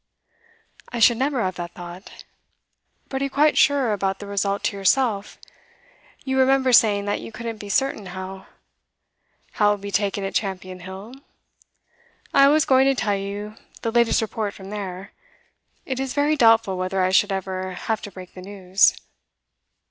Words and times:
'I 0.91 0.97
should 0.97 1.17
never 1.17 1.43
have 1.43 1.53
that 1.57 1.75
thought. 1.75 2.25
But 3.07 3.21
are 3.21 3.25
you 3.25 3.29
quite 3.29 3.55
sure 3.55 3.93
about 3.93 4.17
the 4.17 4.25
result 4.25 4.63
to 4.63 4.75
yourself? 4.75 5.37
You 6.25 6.39
remember 6.39 6.73
saying 6.73 7.05
that 7.05 7.21
you 7.21 7.31
couldn't 7.31 7.59
be 7.59 7.69
certain 7.69 8.07
how' 8.07 8.47
'How 9.51 9.67
it 9.67 9.71
will 9.75 9.77
be 9.77 9.91
taken 9.91 10.23
at 10.23 10.33
Champion 10.33 10.79
Hill? 10.79 11.13
I 12.33 12.47
was 12.47 12.65
going 12.65 12.85
to 12.87 12.95
tell 12.95 13.15
you 13.15 13.57
the 13.83 13.91
latest 13.91 14.23
report 14.23 14.55
from 14.55 14.71
there. 14.71 15.11
It 15.85 15.99
is 15.99 16.15
very 16.15 16.35
doubtful 16.35 16.79
whether 16.79 17.03
I 17.03 17.11
should 17.11 17.31
ever 17.31 17.73
have 17.73 18.01
to 18.01 18.11
break 18.11 18.33
the 18.33 18.41
news. 18.41 18.95